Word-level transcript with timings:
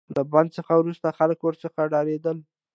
له 0.15 0.21
بند 0.31 0.49
څخه 0.57 0.71
وروسته 0.77 1.15
خلک 1.17 1.39
ورڅخه 1.41 1.81
ډاریدل. 1.93 2.37